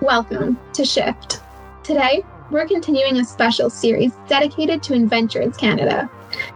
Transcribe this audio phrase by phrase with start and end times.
[0.00, 1.42] Welcome to Shift.
[1.82, 6.08] Today, we're continuing a special series dedicated to Inventures Canada.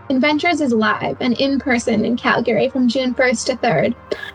[0.08, 3.94] Inventures is live and in person in Calgary from June 1st to 3rd,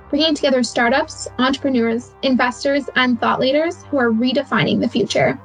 [0.10, 5.40] bringing together startups, entrepreneurs, investors, and thought leaders who are redefining the future.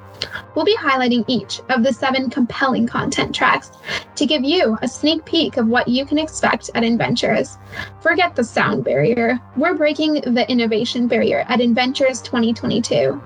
[0.55, 3.71] We'll be highlighting each of the seven compelling content tracks
[4.15, 7.57] to give you a sneak peek of what you can expect at Inventures.
[8.01, 9.39] Forget the sound barrier.
[9.57, 13.21] We're breaking the innovation barrier at Inventures 2022.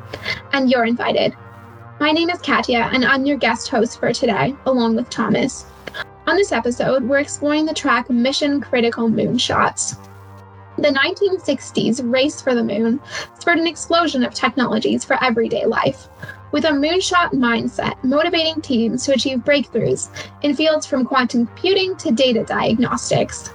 [0.54, 1.36] And you're invited.
[2.00, 5.66] My name is Katya, and I'm your guest host for today, along with Thomas.
[6.28, 9.98] On this episode, we're exploring the track Mission Critical Moonshots.
[10.80, 13.02] The 1960s race for the moon
[13.38, 16.08] spurred an explosion of technologies for everyday life,
[16.54, 20.10] with a moonshot mindset motivating teams to achieve breakthroughs
[20.42, 23.54] in fields from quantum computing to data diagnostics.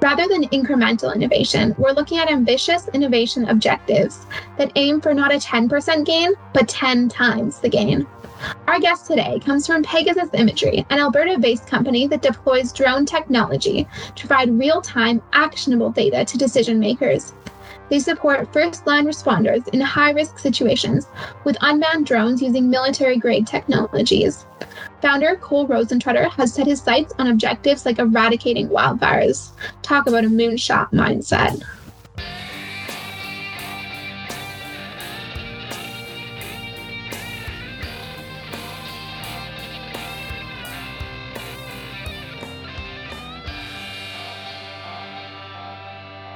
[0.00, 4.26] Rather than incremental innovation, we're looking at ambitious innovation objectives
[4.58, 8.06] that aim for not a 10% gain, but 10 times the gain.
[8.68, 13.88] Our guest today comes from Pegasus Imagery, an Alberta based company that deploys drone technology
[14.14, 17.32] to provide real time, actionable data to decision makers.
[17.88, 21.06] They support first line responders in high risk situations
[21.44, 24.44] with unmanned drones using military grade technologies.
[25.06, 29.50] Founder Cole Rosentreter has set his sights on objectives like eradicating wildfires.
[29.82, 31.62] Talk about a moonshot mindset.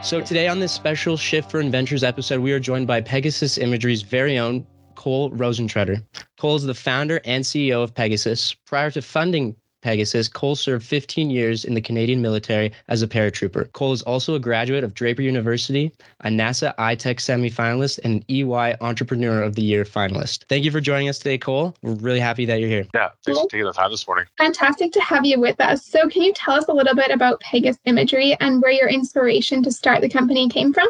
[0.04, 4.02] So today on this special Shift for Inventures episode, we are joined by Pegasus Imagery's
[4.02, 6.04] very own Cole Rosentreter.
[6.40, 8.54] Cole is the founder and CEO of Pegasus.
[8.66, 13.70] Prior to funding Pegasus, Cole served 15 years in the Canadian military as a paratrooper.
[13.72, 18.74] Cole is also a graduate of Draper University, a NASA iTech semifinalist, and an EY
[18.80, 20.46] Entrepreneur of the Year finalist.
[20.48, 21.76] Thank you for joining us today, Cole.
[21.82, 22.86] We're really happy that you're here.
[22.94, 24.24] Yeah, thanks for taking the time this morning.
[24.38, 25.84] Fantastic to have you with us.
[25.84, 29.62] So, can you tell us a little bit about Pegasus Imagery and where your inspiration
[29.64, 30.88] to start the company came from?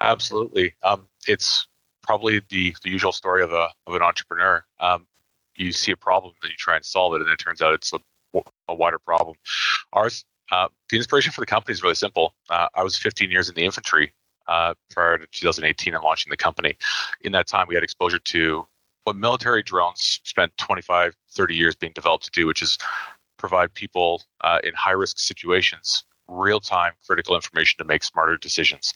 [0.00, 0.74] Absolutely.
[0.82, 1.66] Um, it's
[2.06, 4.64] probably the, the usual story of a of an entrepreneur.
[4.80, 5.06] Um,
[5.56, 7.92] you see a problem, then you try and solve it, and it turns out it's
[7.92, 9.36] a, a wider problem.
[9.92, 12.34] Ours, uh, the inspiration for the company is really simple.
[12.50, 14.12] Uh, I was 15 years in the infantry
[14.48, 16.76] uh, prior to 2018 and launching the company.
[17.22, 18.66] In that time, we had exposure to
[19.04, 22.76] what military drones spent 25, 30 years being developed to do, which is
[23.38, 28.94] provide people uh, in high risk situations real time critical information to make smarter decisions.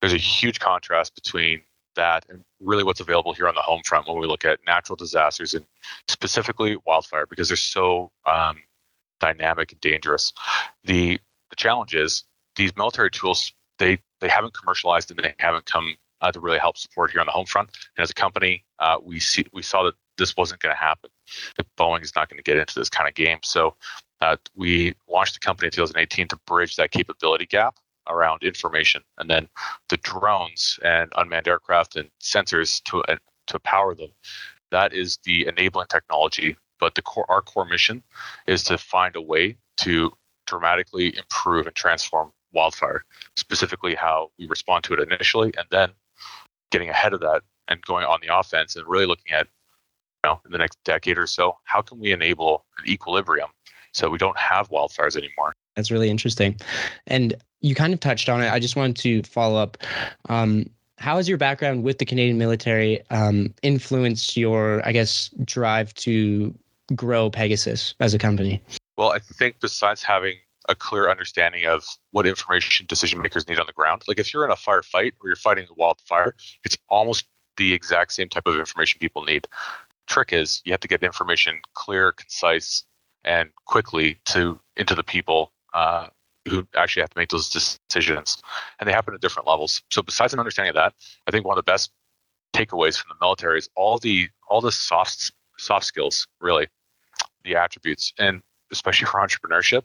[0.00, 1.62] There's a huge contrast between
[1.96, 4.96] that and really what's available here on the home front when we look at natural
[4.96, 5.66] disasters and
[6.08, 8.56] specifically wildfire because they're so um,
[9.20, 10.32] dynamic and dangerous.
[10.84, 11.18] The
[11.50, 12.24] the challenge is
[12.56, 16.78] these military tools they they haven't commercialized and they haven't come uh, to really help
[16.78, 17.70] support here on the home front.
[17.96, 21.10] And as a company, uh, we see we saw that this wasn't going to happen.
[21.56, 23.38] That Boeing is not going to get into this kind of game.
[23.42, 23.76] So
[24.20, 27.76] uh, we launched the company in 2018 to bridge that capability gap
[28.08, 29.48] around information, and then
[29.88, 34.10] the drones and unmanned aircraft and sensors to uh, to power them.
[34.70, 36.56] That is the enabling technology.
[36.78, 38.02] But the core, our core mission
[38.46, 40.12] is to find a way to
[40.46, 43.04] dramatically improve and transform wildfire,
[43.36, 45.90] specifically how we respond to it initially, and then
[46.70, 49.46] getting ahead of that and going on the offense and really looking at,
[50.24, 53.48] you know, in the next decade or so, how can we enable an equilibrium
[53.92, 55.54] so we don't have wildfires anymore?
[55.76, 56.56] That's really interesting.
[57.06, 57.34] And
[57.66, 58.52] you kind of touched on it.
[58.52, 59.76] I just wanted to follow up.
[60.28, 65.92] Um, how has your background with the Canadian military um, influenced your, I guess, drive
[65.94, 66.54] to
[66.94, 68.62] grow Pegasus as a company?
[68.96, 70.36] Well, I think besides having
[70.68, 74.44] a clear understanding of what information decision makers need on the ground, like if you're
[74.44, 76.34] in a firefight or you're fighting a wildfire,
[76.64, 79.46] it's almost the exact same type of information people need.
[80.06, 82.84] Trick is you have to get information clear, concise,
[83.24, 86.06] and quickly to into the people uh,
[86.46, 88.42] who actually have to make those decisions,
[88.78, 89.82] and they happen at different levels.
[89.90, 90.94] So, besides an understanding of that,
[91.26, 91.90] I think one of the best
[92.54, 96.66] takeaways from the military is all the all the soft soft skills, really,
[97.44, 99.82] the attributes, and especially for entrepreneurship.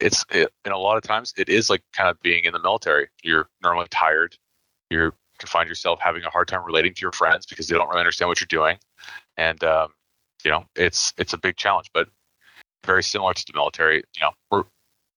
[0.00, 2.60] It's it, and a lot of times it is like kind of being in the
[2.60, 3.08] military.
[3.22, 4.36] You're normally tired.
[4.90, 7.88] You're can find yourself having a hard time relating to your friends because they don't
[7.88, 8.78] really understand what you're doing,
[9.36, 9.88] and um,
[10.44, 11.90] you know it's it's a big challenge.
[11.92, 12.08] But
[12.84, 14.64] very similar to the military, you know, we're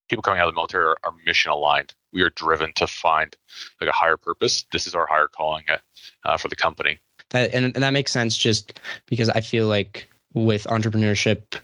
[0.10, 1.94] people coming out of the military are, are mission aligned.
[2.14, 3.36] We are driven to find
[3.82, 4.66] like a higher purpose.
[4.72, 5.78] This is our higher calling uh,
[6.24, 7.00] uh, for the company.
[7.32, 11.60] That, and, and that makes sense just because I feel like with entrepreneurship,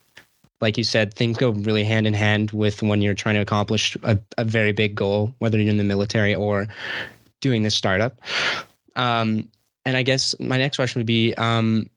[0.59, 3.95] like you said, things go really hand in hand with when you're trying to accomplish
[4.03, 6.67] a, a very big goal, whether you're in the military or
[7.41, 8.19] doing this startup.
[8.95, 9.49] Um,
[9.85, 11.89] and I guess my next question would be um,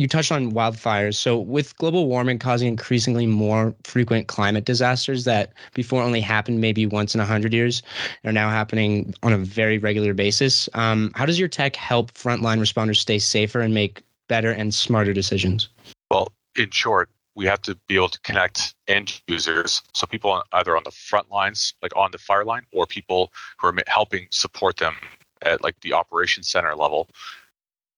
[0.00, 1.16] you touched on wildfires.
[1.16, 6.86] So, with global warming causing increasingly more frequent climate disasters that before only happened maybe
[6.86, 7.82] once in a hundred years,
[8.24, 10.70] are now happening on a very regular basis.
[10.72, 15.12] Um, how does your tech help frontline responders stay safer and make better and smarter
[15.12, 15.68] decisions?
[16.10, 20.76] Well, in short, we have to be able to connect end users, so people either
[20.76, 24.78] on the front lines, like on the fire line, or people who are helping support
[24.78, 24.96] them
[25.42, 27.08] at like the operations center level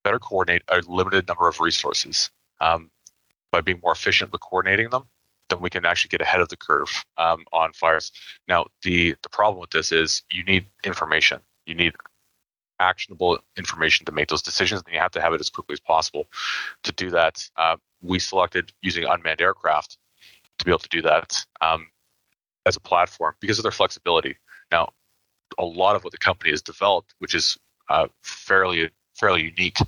[0.05, 2.31] better coordinate a limited number of resources.
[2.61, 2.91] Um,
[3.51, 5.05] by being more efficient with coordinating them,
[5.51, 8.11] then we can actually get ahead of the curve um, on fires.
[8.49, 11.41] Now, the the problem with this is you need information.
[11.67, 11.93] You need
[12.81, 15.81] actionable information to make those decisions, and you have to have it as quickly as
[15.81, 16.25] possible.
[16.85, 19.99] To do that, uh, we selected using unmanned aircraft
[20.59, 21.87] to be able to do that um,
[22.67, 24.37] as a platform because of their flexibility.
[24.71, 24.93] Now,
[25.59, 27.59] a lot of what the company has developed, which is
[27.89, 29.79] uh, fairly fairly unique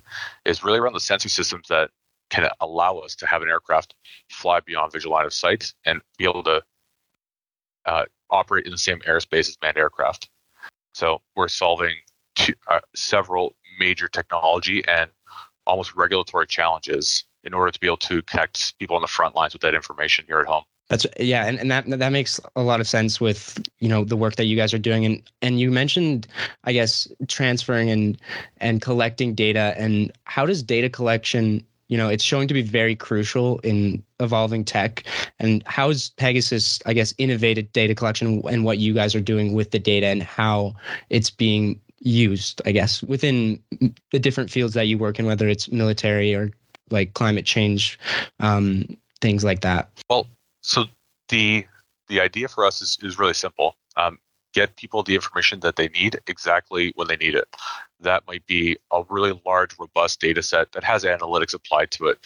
[0.45, 1.91] is really around the sensor systems that
[2.31, 3.95] can allow us to have an aircraft
[4.31, 6.63] fly beyond visual line of sight and be able to
[7.87, 10.31] uh, operate in the same airspace as manned aircraft.
[10.95, 11.95] So we're solving
[12.35, 15.11] two, uh, several major technology and
[15.67, 19.53] almost regulatory challenges in order to be able to connect people on the front lines
[19.53, 20.65] with that information here at home.
[20.89, 24.17] That's yeah, and, and that that makes a lot of sense with you know the
[24.17, 26.27] work that you guys are doing, and and you mentioned,
[26.65, 28.21] I guess, transferring and
[28.59, 32.95] and collecting data, and how does data collection, you know, it's showing to be very
[32.95, 35.05] crucial in evolving tech,
[35.39, 39.55] and how is Pegasus, I guess, innovated data collection and what you guys are doing
[39.55, 40.75] with the data and how
[41.09, 43.59] it's being used, I guess, within
[44.13, 46.51] the different fields that you work in, whether it's military or
[46.91, 47.99] like climate change,
[48.41, 48.85] um,
[49.23, 49.89] things like that.
[50.11, 50.27] Well
[50.65, 50.87] so
[51.29, 51.67] the
[52.09, 53.77] the idea for us is, is really simple.
[53.97, 54.19] Um,
[54.55, 57.49] get people the information that they need exactly when they need it.
[58.01, 62.19] That might be a really large, robust data set that has analytics applied to it.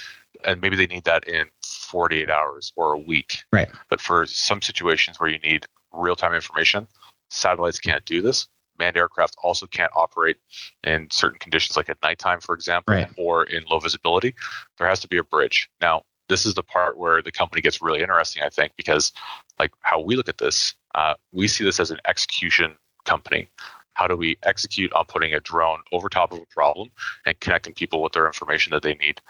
[0.45, 3.39] And maybe they need that in 48 hours or a week.
[3.53, 3.69] Right.
[3.89, 6.87] But for some situations where you need real time information,
[7.31, 8.47] satellites can't do this.
[8.79, 10.37] Manned aircraft also can't operate
[10.85, 13.09] in certain conditions, like at nighttime, for example, right.
[13.17, 14.35] or in low visibility.
[14.77, 15.69] There has to be a bridge.
[15.81, 19.13] Now, this is the part where the company gets really interesting, I think, because
[19.59, 23.49] like how we look at this, uh, we see this as an execution company.
[23.95, 26.91] How do we execute on putting a drone over top of a problem
[27.27, 29.21] and connecting people with their information that they need?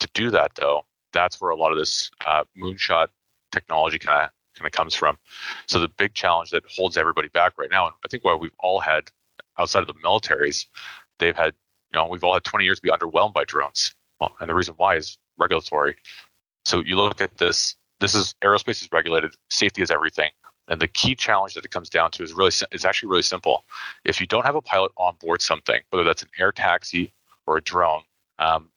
[0.00, 3.08] To do that, though, that's where a lot of this uh, moonshot
[3.52, 5.18] technology kind of kind of comes from.
[5.66, 8.54] So the big challenge that holds everybody back right now, and I think why we've
[8.58, 9.10] all had
[9.58, 10.66] outside of the militaries,
[11.18, 11.52] they've had
[11.92, 13.94] you know we've all had 20 years to be underwhelmed by drones.
[14.20, 15.96] Well, and the reason why is regulatory.
[16.66, 17.76] So you look at this.
[18.00, 19.32] This is aerospace is regulated.
[19.50, 20.30] Safety is everything.
[20.66, 23.64] And the key challenge that it comes down to is really is actually really simple.
[24.04, 27.12] If you don't have a pilot on board something, whether that's an air taxi
[27.46, 28.02] or a drone,
[28.40, 28.68] um,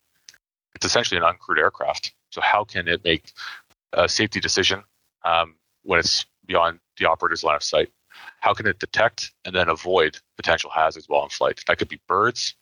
[0.75, 2.13] it's essentially an uncrewed aircraft.
[2.29, 3.31] So how can it make
[3.93, 4.83] a safety decision
[5.25, 7.89] um, when it's beyond the operator's line of sight?
[8.41, 11.63] How can it detect and then avoid potential hazards while in flight?
[11.65, 12.53] That could be birds,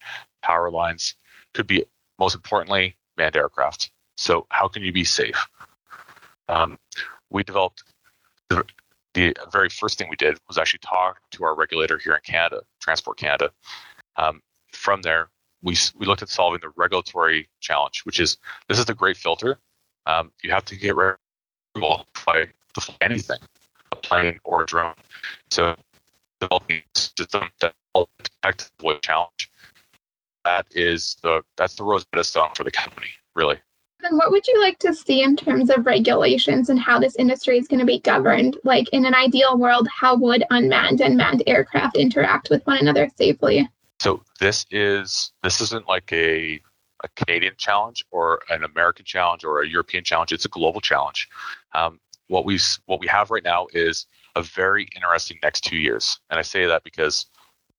[0.42, 1.16] power lines,
[1.54, 1.84] could be
[2.18, 3.92] most importantly manned aircraft.
[4.18, 5.48] So how can you be safe?
[6.50, 6.78] Um,
[7.30, 7.84] we developed
[8.50, 8.64] the,
[9.14, 12.62] the, very first thing we did was actually talk to our regulator here in Canada,
[12.80, 13.52] Transport Canada.
[14.16, 14.42] Um,
[14.72, 15.30] from there,
[15.62, 18.38] we we looked at solving the regulatory challenge, which is
[18.69, 19.59] this is the great filter.
[20.06, 21.18] Um, you have to get to
[22.14, 22.47] fly
[23.02, 23.40] anything,
[23.92, 24.94] a plane or a drone.
[25.52, 25.76] So
[26.40, 29.52] developing a system that will detect the void challenge.
[30.45, 33.59] That is the that's the Rosetta Stone for the company, really.
[34.11, 37.68] What would you like to see in terms of regulations and how this industry is
[37.68, 38.57] going to be governed?
[38.64, 43.09] Like in an ideal world, how would unmanned and manned aircraft interact with one another
[43.16, 43.69] safely?
[43.99, 46.61] So this is this isn't like a
[47.04, 50.31] a Canadian challenge or an American challenge or a European challenge.
[50.31, 51.28] It's a global challenge.
[51.73, 56.19] Um, what we what we have right now is a very interesting next two years,
[56.30, 57.28] and I say that because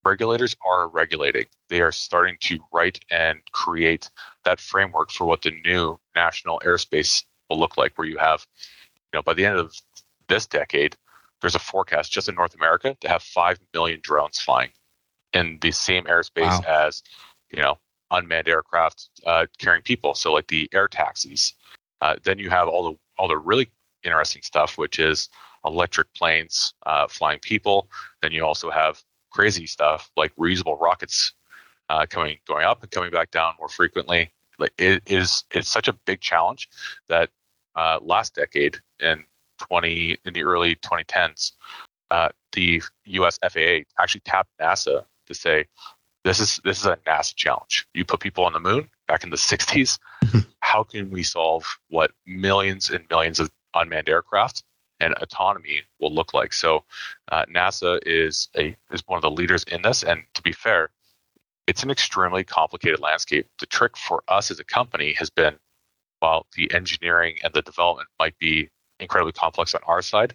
[0.05, 1.45] regulators are regulating.
[1.69, 4.11] They are starting to write and create
[4.49, 8.47] that framework for what the new national airspace will look like, where you have,
[9.13, 9.75] you know, by the end of
[10.29, 10.97] this decade,
[11.41, 14.71] there's a forecast just in North America to have 5 million drones flying
[15.35, 16.87] in the same airspace wow.
[16.87, 17.03] as,
[17.51, 17.79] you know,
[18.11, 20.15] unmanned aircraft uh, carrying people.
[20.15, 21.53] So like the air taxis.
[22.01, 23.69] Uh, then you have all the all the really
[24.05, 25.29] interesting stuff, which is
[25.65, 27.89] electric planes uh, flying people.
[28.23, 31.33] Then you also have crazy stuff like reusable rockets
[31.91, 34.31] uh, coming going up and coming back down more frequently.
[34.59, 36.69] Like it is it's such a big challenge
[37.09, 37.31] that
[37.77, 39.25] uh, last decade in
[39.59, 41.53] 20 in the early 2010s,
[42.11, 43.39] uh, the U.S.
[43.43, 45.67] FAA actually tapped NASA to say
[46.25, 47.87] This is this is a NASA challenge.
[47.95, 49.99] You put people on the moon back in the 60s.
[50.61, 54.63] How can we solve what millions and millions of unmanned aircraft
[55.01, 56.53] and autonomy will look like?
[56.53, 56.85] So,
[57.33, 60.03] uh, NASA is a is one of the leaders in this.
[60.03, 60.91] And to be fair,
[61.69, 63.47] it's an extremely complicated landscape.
[63.61, 65.57] The trick for us as a company has been,
[66.21, 70.35] while the engineering and the development might be incredibly complex on our side,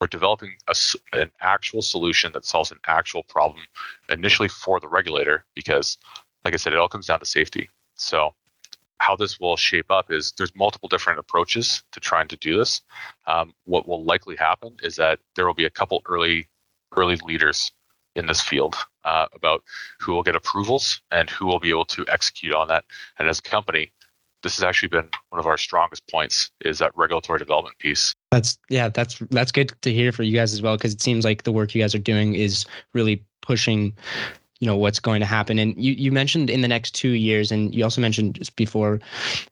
[0.00, 0.74] we're developing a,
[1.14, 3.62] an actual solution that solves an actual problem
[4.10, 5.96] initially for the regulator because
[6.44, 8.34] like i said it all comes down to safety so
[8.98, 12.82] how this will shape up is there's multiple different approaches to trying to do this
[13.26, 16.46] um, what will likely happen is that there will be a couple early
[16.96, 17.72] early leaders
[18.16, 19.62] in this field uh, about
[20.00, 22.84] who will get approvals and who will be able to execute on that
[23.18, 23.92] and as a company
[24.42, 28.14] this has actually been one of our strongest points is that regulatory development piece.
[28.30, 31.24] That's yeah, that's that's good to hear for you guys as well because it seems
[31.24, 33.92] like the work you guys are doing is really pushing
[34.60, 37.52] you know what's going to happen and you you mentioned in the next 2 years
[37.52, 38.98] and you also mentioned just before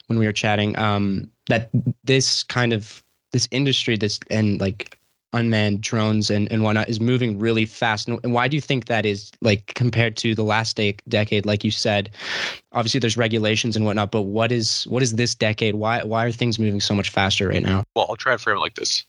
[0.06, 1.70] when we were chatting um that
[2.04, 3.02] this kind of
[3.32, 4.98] this industry this and like
[5.34, 8.08] unmanned drones and, and whatnot is moving really fast.
[8.08, 11.44] And, and why do you think that is, like compared to the last de- decade?
[11.44, 12.10] Like you said,
[12.72, 15.74] obviously there's regulations and whatnot, but what is what is this decade?
[15.74, 17.84] Why why are things moving so much faster right now?
[17.94, 19.04] Well, I'll try and frame it like this: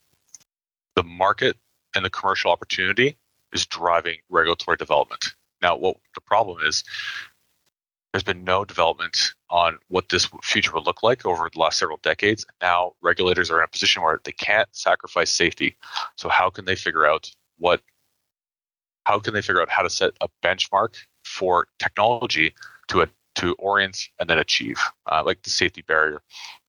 [0.95, 1.55] the market
[1.95, 3.17] and the commercial opportunity
[3.53, 5.23] is driving regulatory development.
[5.61, 6.83] Now, what the problem is,
[8.15, 11.99] there's been no development on what this future would look like over the last several
[12.01, 12.45] decades.
[12.61, 15.75] Now regulators are in a position where they can't sacrifice safety.
[16.15, 17.81] So how can they figure out what
[19.03, 20.95] how can they figure out how to set a benchmark
[21.25, 22.53] for technology
[22.87, 24.79] to a, to orient and then achieve,
[25.11, 26.21] uh, like the safety barrier.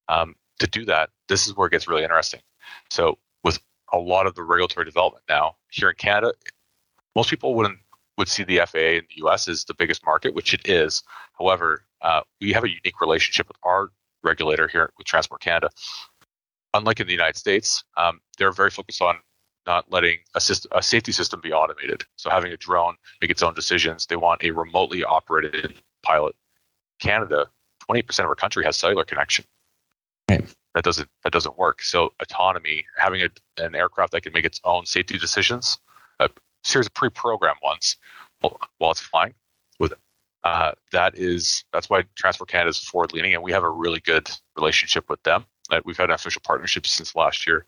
[0.09, 2.41] Um, to do that, this is where it gets really interesting.
[2.91, 3.61] So with
[3.93, 6.33] a lot of the regulatory development now here in Canada,
[7.15, 7.79] most people wouldn't
[8.19, 11.03] would see the FAA in the US as the biggest market, which it is.
[11.39, 13.91] However, uh, we have a unique relationship with our
[14.23, 15.69] regulator here with Transport Canada.
[16.75, 19.17] Unlike in the United States, um, they're very focused on
[19.67, 22.05] not letting a, system, a safety system be automated.
[22.17, 26.37] So having a drone make its own decisions, they want a remotely operated pilot.
[27.01, 27.47] Canada,
[27.91, 29.45] 20% of our country has cellular connection.
[30.31, 30.45] Right.
[30.75, 31.83] That doesn't that doesn't work.
[31.83, 33.29] So autonomy, having a,
[33.63, 35.79] an aircraft that can make its own safety decisions,
[36.21, 36.29] a
[36.67, 37.97] series of pre-programmed ones
[38.41, 39.35] while it's flying,
[39.79, 39.95] with
[40.45, 44.01] uh, that is that's why Transport Canada is forward leaning, and we have a really
[44.01, 45.45] good relationship with them.
[45.71, 47.67] Uh, we've had an official partnership since last year.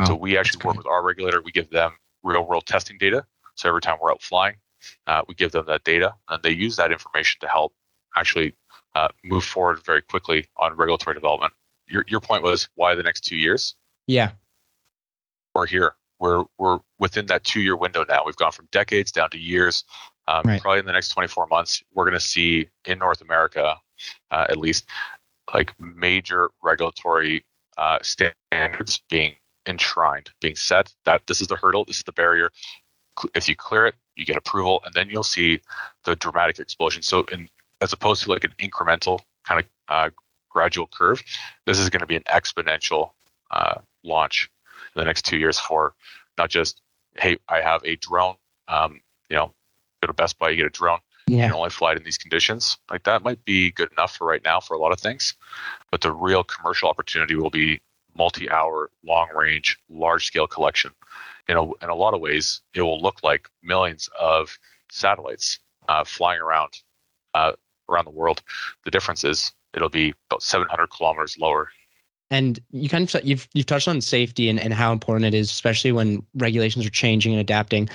[0.00, 1.42] Oh, so we actually work with our regulator.
[1.42, 1.92] We give them
[2.22, 3.24] real world testing data.
[3.56, 4.56] So every time we're out flying,
[5.06, 7.74] uh, we give them that data, and they use that information to help
[8.16, 8.54] actually
[8.94, 11.52] uh, move forward very quickly on regulatory development.
[11.88, 13.74] Your your point was why the next two years?
[14.06, 14.30] Yeah,
[15.54, 15.94] we're here.
[16.20, 18.22] We're we're within that two year window now.
[18.24, 19.84] We've gone from decades down to years.
[20.28, 20.60] Um, right.
[20.60, 23.76] Probably in the next 24 months, we're going to see in North America,
[24.30, 24.86] uh, at least,
[25.52, 27.44] like major regulatory
[27.78, 29.34] uh, standards being
[29.66, 30.94] enshrined, being set.
[31.04, 32.50] That this is the hurdle, this is the barrier.
[33.34, 35.60] If you clear it, you get approval, and then you'll see
[36.04, 37.02] the dramatic explosion.
[37.02, 37.48] So, in
[37.80, 40.10] as opposed to like an incremental kind of uh,
[40.50, 41.22] gradual curve,
[41.66, 43.12] this is going to be an exponential
[43.50, 44.50] uh, launch
[45.00, 45.94] the next two years for
[46.38, 46.80] not just
[47.18, 48.36] hey, I have a drone.
[48.68, 49.52] Um, you know,
[50.00, 51.00] go to Best Buy, you get a drone.
[51.26, 51.44] Yeah.
[51.44, 52.78] You can only fly it in these conditions.
[52.90, 55.34] Like that might be good enough for right now for a lot of things,
[55.90, 57.80] but the real commercial opportunity will be
[58.16, 60.90] multi-hour, long-range, large-scale collection.
[61.48, 64.58] In a, in a lot of ways, it will look like millions of
[64.90, 66.72] satellites uh, flying around
[67.34, 67.52] uh,
[67.88, 68.42] around the world.
[68.84, 71.70] The difference is it'll be about 700 kilometers lower.
[72.30, 75.50] And you kind of you've you've touched on safety and, and how important it is,
[75.50, 77.88] especially when regulations are changing and adapting.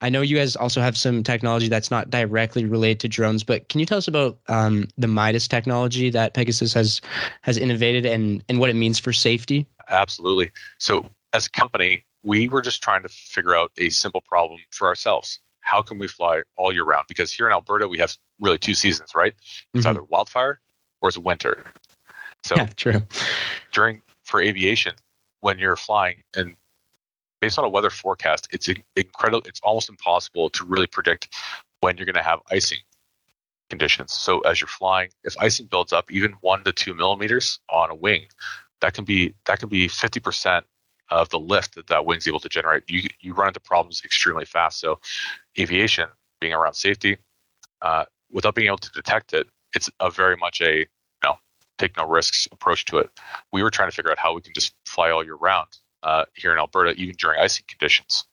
[0.00, 3.68] I know you guys also have some technology that's not directly related to drones, but
[3.70, 7.00] can you tell us about um, the Midas technology that Pegasus has
[7.42, 9.66] has innovated and and what it means for safety?
[9.88, 10.50] Absolutely.
[10.78, 14.88] So as a company, we were just trying to figure out a simple problem for
[14.88, 15.40] ourselves.
[15.60, 17.06] How can we fly all year round?
[17.08, 19.34] Because here in Alberta, we have really two seasons, right?
[19.72, 19.88] It's mm-hmm.
[19.88, 20.60] either wildfire
[21.00, 21.64] or it's winter.
[22.44, 23.02] So yeah, true.
[23.72, 24.94] During for aviation,
[25.40, 26.56] when you're flying and
[27.40, 29.42] based on a weather forecast, it's incredible.
[29.46, 31.34] It's almost impossible to really predict
[31.80, 32.78] when you're going to have icing
[33.70, 34.12] conditions.
[34.12, 37.94] So as you're flying, if icing builds up even one to two millimeters on a
[37.94, 38.26] wing,
[38.80, 40.62] that can be that can be 50%
[41.10, 42.84] of the lift that that wing's able to generate.
[42.88, 44.80] You you run into problems extremely fast.
[44.80, 45.00] So
[45.58, 46.08] aviation
[46.40, 47.16] being around safety,
[47.80, 50.86] uh, without being able to detect it, it's a very much a
[51.78, 53.10] take no risks approach to it.
[53.52, 55.68] We were trying to figure out how we can just fly all year round
[56.02, 58.24] uh, here in Alberta, even during icy conditions.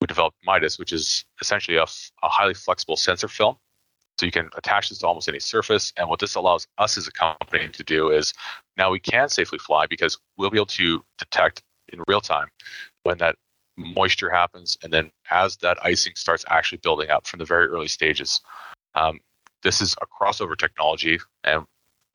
[0.00, 3.56] We developed Midas, which is essentially a, a highly flexible sensor film
[4.18, 5.92] So you can attach this to almost any surface.
[5.96, 8.34] And what this allows us as a company to do is
[8.76, 12.48] now we can safely fly because we'll be able to detect in real time
[13.04, 13.36] when that
[13.76, 14.76] moisture happens.
[14.82, 18.40] And then as that icing starts actually building up from the very early stages.
[18.94, 19.20] Um,
[19.62, 21.18] this is a crossover technology.
[21.44, 21.64] And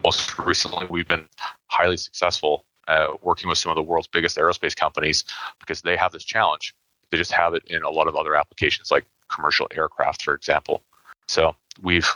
[0.04, 1.28] most recently, we've been
[1.68, 5.26] highly successful uh, working with some of the world's biggest aerospace companies
[5.60, 6.74] because they have this challenge.
[7.12, 10.84] They just have it in a lot of other applications, like commercial aircraft, for example.
[11.28, 12.08] So we've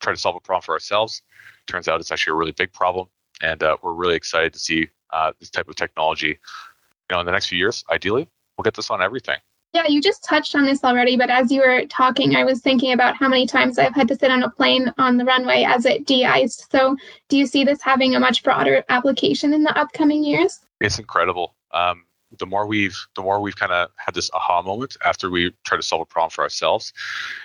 [0.00, 1.22] tried to solve a problem for ourselves.
[1.66, 3.08] Turns out it's actually a really big problem,
[3.40, 6.28] and uh, we're really excited to see uh, this type of technology.
[6.28, 9.38] You know, in the next few years, ideally, we'll get this on everything.
[9.74, 12.92] Yeah, you just touched on this already, but as you were talking, I was thinking
[12.92, 15.84] about how many times I've had to sit on a plane on the runway as
[15.84, 16.70] it de-iced.
[16.72, 16.96] So,
[17.28, 20.60] do you see this having a much broader application in the upcoming years?
[20.80, 21.54] It's incredible.
[21.72, 22.04] Um,
[22.38, 25.76] the more we've the more we've kind of had this aha moment after we try
[25.76, 26.92] to solve a problem for ourselves.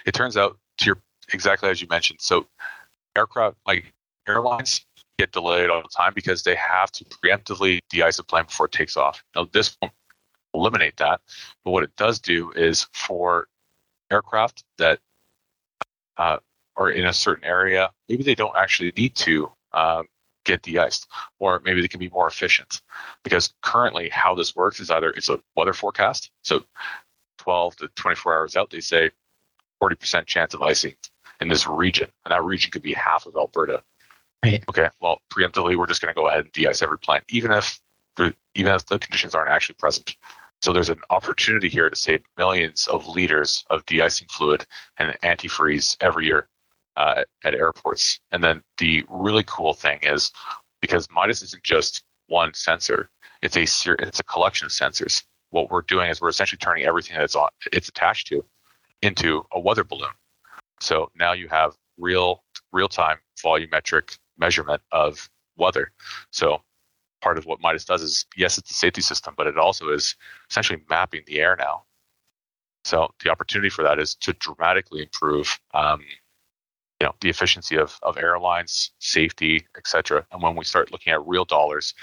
[0.05, 0.97] It turns out to your
[1.33, 2.19] exactly as you mentioned.
[2.21, 2.47] So,
[3.17, 3.93] aircraft like
[4.27, 4.85] airlines
[5.19, 8.71] get delayed all the time because they have to preemptively de-ice a plane before it
[8.71, 9.23] takes off.
[9.35, 9.93] Now, this won't
[10.53, 11.21] eliminate that.
[11.63, 13.47] But what it does do is for
[14.11, 14.99] aircraft that
[16.17, 16.37] uh,
[16.75, 20.03] are in a certain area, maybe they don't actually need to uh,
[20.45, 21.07] get de-iced,
[21.39, 22.81] or maybe they can be more efficient.
[23.23, 26.63] Because currently, how this works is either it's a weather forecast, so
[27.39, 29.11] 12 to 24 hours out, they say
[29.81, 30.95] 40% chance of icing
[31.41, 33.83] in this region, and that region could be half of Alberta.
[34.43, 34.63] Right.
[34.69, 34.89] Okay.
[34.99, 37.79] Well, preemptively, we're just going to go ahead and de-ice every plane, even if
[38.55, 40.15] even if the conditions aren't actually present.
[40.63, 44.65] So there's an opportunity here to save millions of liters of de-icing fluid
[44.97, 46.47] and antifreeze every year
[46.95, 48.21] uh, at airports.
[48.31, 50.31] And then the really cool thing is
[50.79, 53.09] because Midas isn't just one sensor;
[53.41, 53.63] it's a
[54.01, 55.25] it's a collection of sensors.
[55.49, 58.45] What we're doing is we're essentially turning everything that's on it's attached to
[59.01, 60.13] into a weather balloon.
[60.79, 62.41] So now you have real
[62.71, 65.91] real time volumetric measurement of weather.
[66.31, 66.61] So
[67.23, 70.15] part of what Midas does is yes, it's a safety system, but it also is
[70.51, 71.83] essentially mapping the air now.
[72.83, 76.01] So the opportunity for that is to dramatically improve, um,
[76.99, 80.25] you know, the efficiency of, of airlines, safety, etc.
[80.31, 81.93] And when we start looking at real dollars,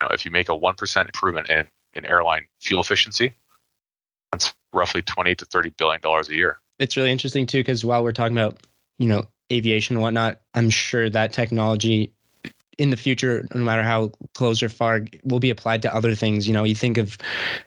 [0.00, 3.34] you know, if you make a one percent improvement in, in airline fuel efficiency,
[4.30, 6.60] that's roughly twenty to thirty billion dollars a year.
[6.78, 8.64] It's really interesting too, because while we're talking about
[8.98, 12.12] you know aviation and whatnot, I'm sure that technology
[12.78, 16.46] in the future, no matter how close or far, will be applied to other things.
[16.46, 17.18] You know, you think of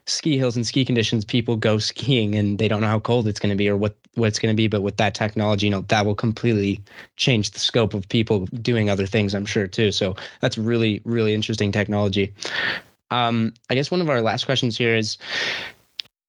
[0.05, 3.39] ski hills and ski conditions, people go skiing and they don't know how cold it's
[3.39, 4.67] going to be or what, what it's going to be.
[4.67, 6.81] But with that technology, you know, that will completely
[7.17, 9.91] change the scope of people doing other things, I'm sure, too.
[9.91, 12.33] So that's really, really interesting technology.
[13.11, 15.17] Um, I guess one of our last questions here is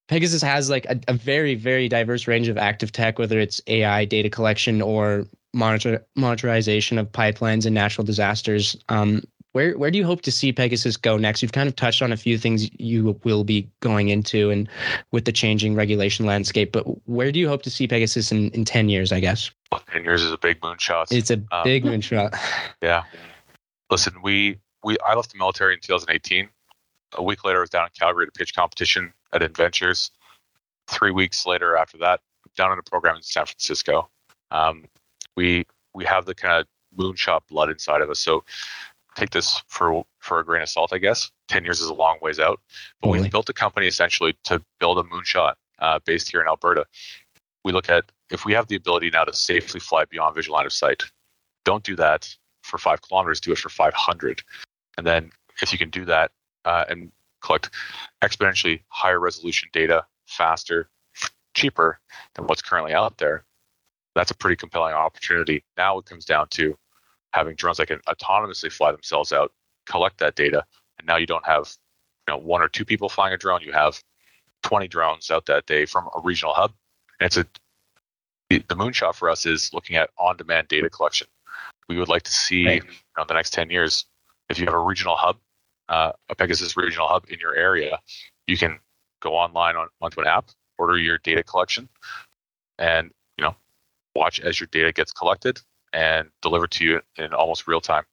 [0.08, 4.04] Pegasus has like a, a, very, very diverse range of active tech, whether it's AI
[4.04, 8.76] data collection or monitor monitorization of pipelines and natural disasters.
[8.88, 11.40] Um, where where do you hope to see Pegasus go next?
[11.40, 14.68] You've kind of touched on a few things you will be going into and
[15.12, 18.66] with the changing regulation landscape, but where do you hope to see Pegasus in, in
[18.66, 19.50] 10 years, I guess?
[19.72, 21.06] Well, 10 years is a big moonshot.
[21.10, 22.38] It's a um, big moonshot.
[22.82, 23.04] Yeah.
[23.90, 26.48] Listen, we we I left the military in 2018.
[27.14, 30.10] A week later, I was down in Calgary to pitch competition at Inventures.
[30.88, 32.20] Three weeks later, after that,
[32.56, 34.10] down in a program in San Francisco.
[34.50, 34.84] Um,
[35.36, 36.66] we we have the kind of
[36.98, 38.18] moonshot blood inside of us.
[38.18, 38.44] So
[39.16, 41.30] take this for for a grain of salt, I guess.
[41.48, 42.60] Ten years is a long ways out,
[43.00, 46.86] but we built a company essentially to build a moonshot uh, based here in Alberta.
[47.64, 50.66] We look at if we have the ability now to safely fly beyond visual line
[50.66, 51.02] of sight.
[51.64, 53.40] Don't do that for five kilometers.
[53.40, 54.42] Do it for five hundred,
[54.98, 55.30] and then
[55.62, 56.30] if you can do that
[56.64, 57.10] uh, and
[57.42, 57.70] collect
[58.22, 60.88] exponentially higher resolution data faster,
[61.54, 61.98] cheaper
[62.34, 63.45] than what's currently out there,
[64.16, 65.64] that's a pretty compelling opportunity.
[65.76, 66.76] Now it comes down to
[67.32, 69.52] having drones that can autonomously fly themselves out,
[69.86, 70.64] collect that data,
[70.98, 71.72] and now you don't have
[72.26, 73.60] you know one or two people flying a drone.
[73.62, 74.02] You have
[74.62, 76.72] 20 drones out that day from a regional hub.
[77.20, 77.46] And it's a
[78.48, 81.26] the, the moonshot for us is looking at on-demand data collection.
[81.88, 82.82] We would like to see right.
[82.82, 84.06] you know, the next 10 years,
[84.48, 85.36] if you have a regional hub,
[85.88, 87.98] uh, a Pegasus regional hub in your area,
[88.46, 88.78] you can
[89.20, 91.88] go online on, onto an app, order your data collection,
[92.78, 93.10] and
[94.16, 95.60] watch as your data gets collected
[95.92, 98.04] and delivered to you in almost real time.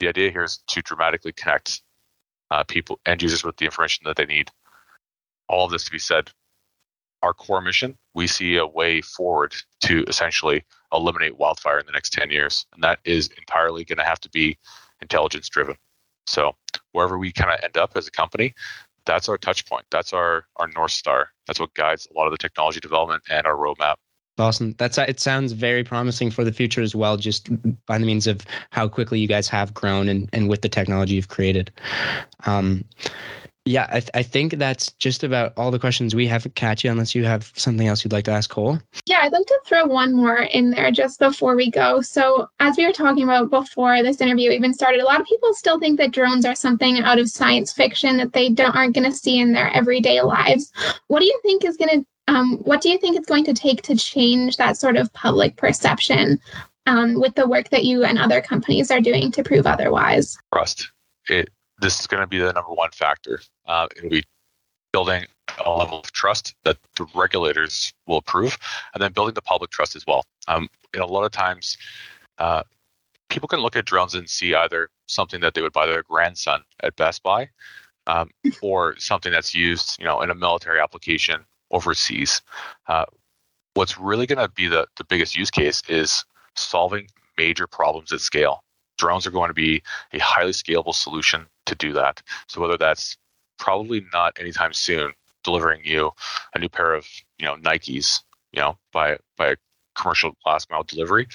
[0.00, 1.82] The idea here is to dramatically connect
[2.50, 4.50] uh, people, end users, with the information that they need.
[5.48, 6.30] All of this to be said,
[7.22, 12.12] our core mission, we see a way forward to essentially eliminate wildfire in the next
[12.12, 12.64] 10 years.
[12.72, 14.56] And that is entirely going to have to be
[15.00, 15.76] intelligence driven.
[16.26, 16.54] So
[16.92, 18.54] wherever we kind of end up as a company,
[19.04, 19.86] that's our touch point.
[19.90, 21.30] That's our, our North Star.
[21.46, 23.96] That's what guides a lot of the technology development and our roadmap.
[24.38, 24.74] Awesome.
[24.78, 25.20] That's it.
[25.20, 27.48] Sounds very promising for the future as well, just
[27.86, 31.14] by the means of how quickly you guys have grown and, and with the technology
[31.14, 31.70] you've created.
[32.46, 32.84] Um,
[33.68, 37.14] yeah, I, th- I think that's just about all the questions we have, Katya, unless
[37.14, 38.78] you have something else you'd like to ask Cole.
[39.04, 42.00] Yeah, I'd like to throw one more in there just before we go.
[42.00, 45.52] So, as we were talking about before this interview even started, a lot of people
[45.52, 49.10] still think that drones are something out of science fiction that they don't aren't going
[49.10, 50.72] to see in their everyday lives.
[51.08, 53.54] What do you think is going to um, what do you think it's going to
[53.54, 56.38] take to change that sort of public perception
[56.86, 60.38] um, with the work that you and other companies are doing to prove otherwise?
[60.52, 60.92] Trust.
[61.28, 63.40] It this is going to be the number one factor.
[63.66, 64.24] Uh, it'll be
[64.92, 65.24] building
[65.64, 68.58] a level of trust that the regulators will approve,
[68.94, 70.24] and then building the public trust as well.
[70.48, 71.78] Um, a lot of times,
[72.38, 72.62] uh,
[73.30, 76.62] people can look at drones and see either something that they would buy their grandson
[76.82, 77.48] at Best Buy,
[78.06, 78.30] um,
[78.62, 82.42] or something that's used, you know, in a military application overseas.
[82.86, 83.04] Uh,
[83.74, 86.24] what's really going to be the, the biggest use case is
[86.56, 88.64] solving major problems at scale.
[88.96, 92.20] Drones are going to be a highly scalable solution to do that.
[92.48, 93.16] So whether that's
[93.58, 95.12] probably not anytime soon
[95.44, 96.10] delivering you
[96.54, 97.06] a new pair of
[97.38, 98.20] you know Nikes,
[98.52, 99.56] you know, by by a
[99.94, 101.26] commercial last mile delivery,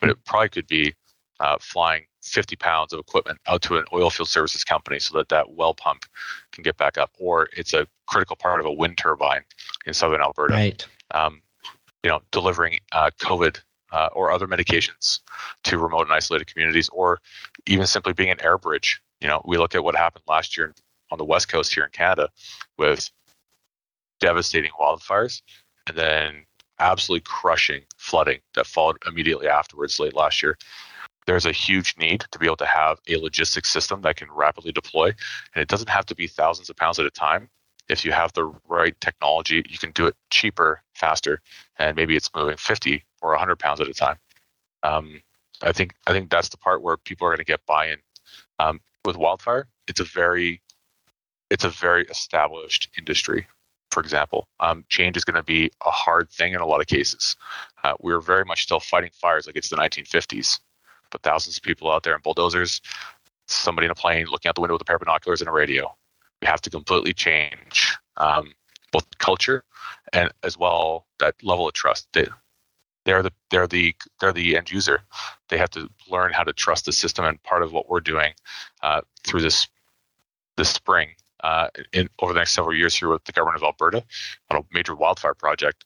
[0.00, 0.94] but it probably could be
[1.40, 5.28] uh, flying 50 pounds of equipment out to an oil field services company so that
[5.28, 6.04] that well pump
[6.52, 9.42] can get back up, or it's a critical part of a wind turbine
[9.86, 10.54] in southern Alberta.
[10.54, 10.86] Right.
[11.12, 11.42] Um,
[12.02, 13.60] you know, delivering uh, COVID
[13.92, 15.20] uh, or other medications
[15.64, 17.20] to remote and isolated communities, or
[17.66, 19.00] even simply being an air bridge.
[19.20, 20.74] You know, we look at what happened last year
[21.10, 22.28] on the west coast here in Canada
[22.78, 23.10] with
[24.20, 25.42] devastating wildfires,
[25.86, 26.46] and then
[26.78, 30.56] absolutely crushing flooding that followed immediately afterwards late last year.
[31.26, 34.72] There's a huge need to be able to have a logistics system that can rapidly
[34.72, 35.06] deploy,
[35.54, 37.48] and it doesn't have to be thousands of pounds at a time.
[37.88, 41.40] If you have the right technology, you can do it cheaper, faster,
[41.78, 44.16] and maybe it's moving 50 or 100 pounds at a time.
[44.82, 45.22] Um,
[45.62, 47.98] I think I think that's the part where people are going to get buy-in.
[48.58, 50.60] Um, with wildfire, it's a very
[51.50, 53.46] it's a very established industry.
[53.90, 56.86] For example, um, change is going to be a hard thing in a lot of
[56.86, 57.36] cases.
[57.84, 60.60] Uh, we're very much still fighting fires like it's the 1950s,
[61.12, 62.80] but thousands of people out there in bulldozers,
[63.46, 65.52] somebody in a plane looking out the window with a pair of binoculars and a
[65.52, 65.94] radio.
[66.40, 68.52] We have to completely change um,
[68.90, 69.64] both culture
[70.12, 72.08] and as well that level of trust.
[72.12, 72.26] They,
[73.04, 75.02] they're the they're the they're the end user.
[75.48, 78.32] They have to learn how to trust the system, and part of what we're doing
[78.82, 79.68] uh, through this
[80.56, 81.10] this spring
[81.42, 84.04] uh, in over the next several years here with the government of Alberta
[84.50, 85.84] on a major wildfire project,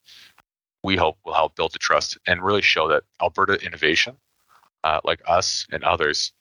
[0.82, 4.16] we hope will help build the trust and really show that Alberta innovation,
[4.87, 6.33] uh, like us and others,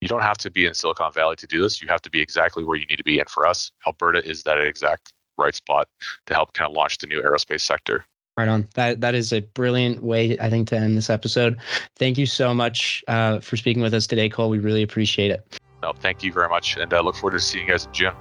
[0.00, 1.80] you don't have to be in Silicon Valley to do this.
[1.80, 3.18] You have to be exactly where you need to be.
[3.20, 5.88] And for us, Alberta is that exact right spot
[6.26, 8.04] to help kind of launch the new aerospace sector.
[8.36, 8.68] Right on.
[8.74, 11.56] That that is a brilliant way, I think, to end this episode.
[11.96, 14.50] Thank you so much uh, for speaking with us today, Cole.
[14.50, 15.58] We really appreciate it.
[15.82, 17.92] No, thank you very much, and I uh, look forward to seeing you guys in
[17.92, 18.12] June.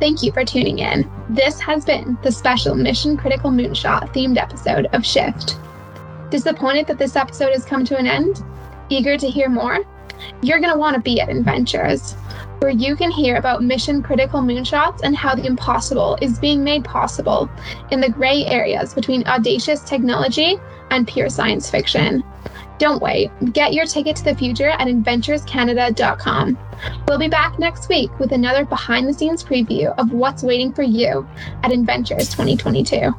[0.00, 1.08] Thank you for tuning in.
[1.28, 5.56] This has been the special Mission Critical Moonshot themed episode of Shift.
[6.30, 8.42] Disappointed that this episode has come to an end?
[8.90, 9.78] Eager to hear more?
[10.42, 12.12] You're going to want to be at Inventures,
[12.58, 16.84] where you can hear about mission critical moonshots and how the impossible is being made
[16.84, 17.48] possible
[17.90, 20.58] in the gray areas between audacious technology
[20.90, 22.22] and pure science fiction.
[22.78, 23.30] Don't wait.
[23.52, 26.58] Get your ticket to the future at inventurescanada.com.
[27.06, 30.82] We'll be back next week with another behind the scenes preview of what's waiting for
[30.82, 31.28] you
[31.62, 33.14] at Inventures 2022.